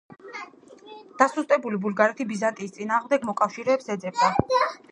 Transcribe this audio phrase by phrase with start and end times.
[1.19, 4.35] დასუსტებული ბულგარეთი ბიზანტიის წინააღმდეგ მოკავშირეს ეძებდა.